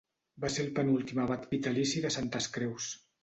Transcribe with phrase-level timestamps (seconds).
[0.45, 2.89] Va ser el penúltim abat vitalici de Santes Creus.